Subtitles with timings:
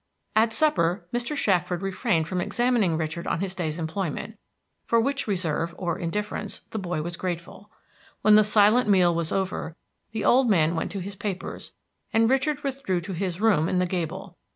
[0.35, 1.35] At supper Mr.
[1.37, 4.35] Shackford refrained from examining Richard on his day's employment,
[4.83, 7.69] for which reserve, or indifference, the boy was grateful.
[8.23, 9.75] When the silent meal was over
[10.11, 11.73] the old man went to his papers,
[12.11, 14.37] and Richard withdrew to his room in the gable.